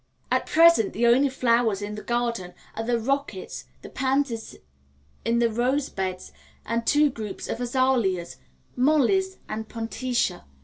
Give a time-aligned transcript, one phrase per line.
[0.31, 4.55] At present the only flowers in the garden are the rockets, the pansies
[5.23, 6.31] in the rose beds,
[6.65, 8.37] and two groups of azaleas
[8.75, 10.45] mollis and pontica.